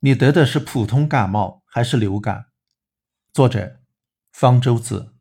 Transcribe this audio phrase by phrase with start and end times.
[0.00, 2.46] 你得的是普通感冒还是流感？
[3.32, 3.80] 作者：
[4.30, 5.14] 方舟子。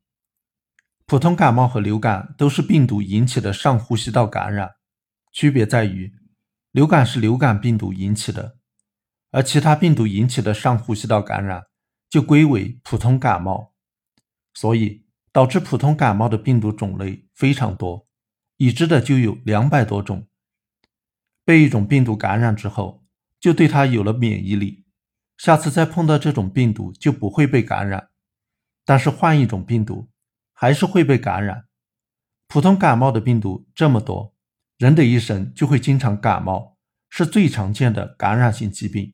[1.06, 4.76] 普通感冒和流感都是病毒引起的上呼吸道感染，
[5.32, 6.14] 区别在于，
[6.72, 8.58] 流感是流感病毒引起的，
[9.32, 11.68] 而其他病毒引起的上呼吸道感染
[12.10, 13.74] 就归为普通感冒。
[14.54, 18.08] 所以，导致普通感冒的病毒种类非常多，
[18.58, 20.28] 已知的就有两百多种。
[21.46, 23.05] 被一种病毒感染之后，
[23.46, 24.86] 就对它有了免疫力，
[25.38, 28.10] 下次再碰到这种病毒就不会被感染。
[28.84, 30.10] 但是换一种病毒，
[30.52, 31.68] 还是会被感染。
[32.48, 34.34] 普通感冒的病毒这么多，
[34.80, 39.14] 人的一生就会经常感冒，是最常见的感染性疾病。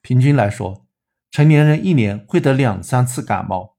[0.00, 0.84] 平均来说，
[1.30, 3.76] 成年人一年会得两三次感冒，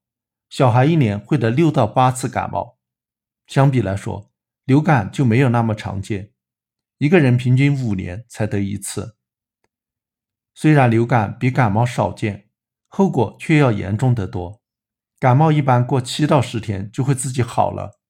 [0.48, 2.78] 小孩一年会得六到八次感冒。
[3.46, 4.32] 相比来说，
[4.64, 6.30] 流感就没有那么常见，
[6.96, 9.18] 一个人平均五年才得一次。
[10.64, 12.48] 虽然流感比感冒少见，
[12.88, 14.62] 后果却要严重得多。
[15.20, 18.00] 感冒一般过七到十天就会自己好了，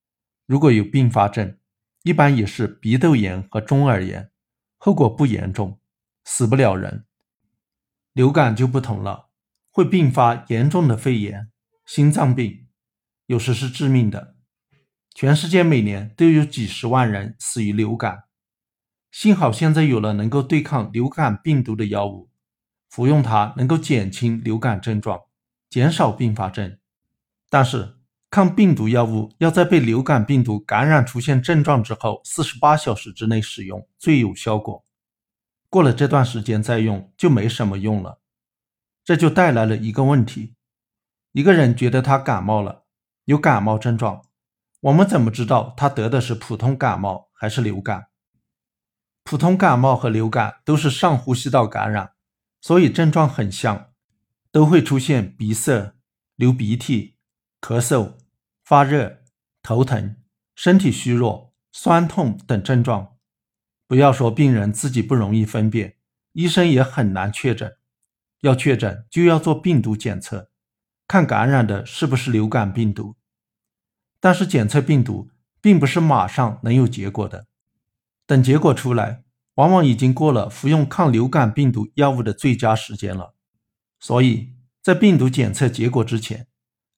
[0.46, 1.58] 如果有并发症，
[2.04, 4.30] 一般也是鼻窦炎和中耳炎，
[4.78, 5.80] 后果不严重，
[6.22, 7.06] 死不了人。
[8.12, 9.30] 流感就不同了，
[9.72, 11.50] 会并发严重的肺炎、
[11.84, 12.68] 心脏病，
[13.26, 14.36] 有时是致命的。
[15.12, 18.26] 全世界每年都有几十万人死于流感，
[19.10, 22.30] 幸好现在有了能够对抗流感病毒的药物。
[22.94, 25.20] 服用它能够减轻流感症状，
[25.68, 26.78] 减少并发症，
[27.50, 27.96] 但是
[28.30, 34.84] 抗病毒药物要在被流感病毒感染出现症状之后四十八小时之内使用最有效果，
[35.68, 38.20] 过了这段时间再用就没什么用了。
[39.04, 40.54] 这就带来了一个问题：
[41.32, 42.84] 一个人觉得他感冒了，
[43.24, 44.22] 有感冒症状，
[44.82, 48.06] 我们怎么知道他得的是普通感冒还是流感？
[49.24, 52.13] 普通感冒和流感都是上呼吸道感染。
[52.64, 53.92] 所以症状很像，
[54.50, 55.96] 都会出现鼻塞、
[56.34, 57.18] 流鼻涕、
[57.60, 58.14] 咳嗽、
[58.64, 59.18] 发热、
[59.62, 60.16] 头疼、
[60.54, 63.18] 身体虚弱、酸痛等症状。
[63.86, 65.98] 不要说病人自己不容易分辨，
[66.32, 67.76] 医生也很难确诊。
[68.40, 70.50] 要确诊就要做病毒检测，
[71.06, 73.16] 看感染的是不是流感病毒。
[74.20, 75.30] 但是检测病毒
[75.60, 77.46] 并不是马上能有结果的，
[78.26, 79.23] 等结果出来。
[79.54, 83.34] 往往已经过了服用抗流感病毒药物的最佳时间了，
[84.00, 86.48] 所以在病毒检测结果之前，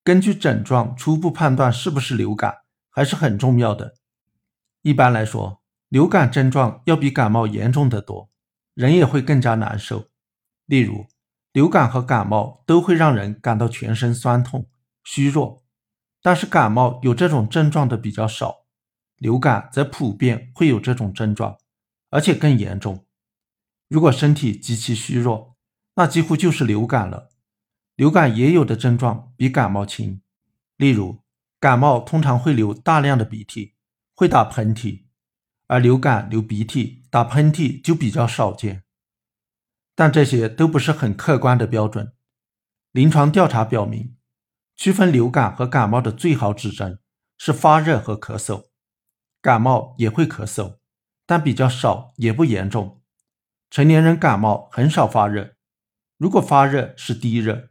[0.03, 3.95] 根据症状初步判断是不是流感还是很重要的。
[4.83, 8.31] 一般来说，流感症状要比感冒严重得多，
[8.75, 10.07] 人也会更加难受。
[10.65, 11.07] 例如，
[11.53, 14.69] 流感和感冒都会让人感到全身酸痛、
[15.05, 15.63] 虚弱，
[16.23, 18.65] 但是感冒有这种症状的比较少，
[19.17, 21.59] 流感则普遍会有这种症状。
[22.17, 23.05] 而且更严重。
[23.89, 25.59] 如果身体极其虚弱，
[25.97, 27.29] 那几乎就是流感了。
[27.95, 30.23] 流感也有的症状比感冒轻，
[30.79, 31.23] 例如
[31.61, 33.75] 感冒通常会流大量的鼻涕，
[34.15, 35.03] 会打喷嚏，
[35.67, 38.85] 而流感流鼻涕、打喷嚏就比较少见。
[39.95, 42.15] 但这些都不是很客观的标准。
[42.93, 44.17] 临床调查表明，
[44.75, 46.99] 区分流感和感冒的最好指征
[47.37, 48.69] 是发热和咳嗽。
[49.43, 50.79] 感冒也会咳嗽。
[51.27, 53.03] 但比较少，也不严重。
[53.69, 55.57] 成年人感冒很少发热，
[56.17, 57.69] 如果发热是低热。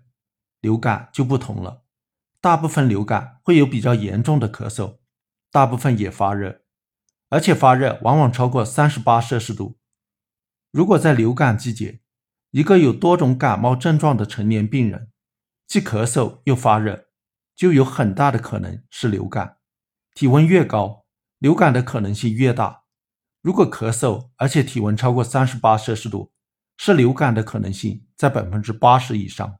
[0.61, 1.83] 流感就不同了，
[2.41, 4.97] 大部分流感会有比较严重的咳嗽，
[5.51, 6.61] 大部分也发热，
[7.29, 9.77] 而且发热往往超过三十八摄氏度。
[10.71, 12.01] 如果在流感季节，
[12.49, 15.11] 一个有多种感冒症状的成年病人，
[15.67, 17.09] 既咳嗽又发热，
[17.55, 19.57] 就有很大的可能是流感。
[20.15, 21.05] 体温越高，
[21.37, 22.84] 流感的可能性越大。
[23.45, 26.31] 如果咳嗽，而且体温超过三十八摄氏度，
[26.77, 29.59] 是流感的可能性在百分之八十以上。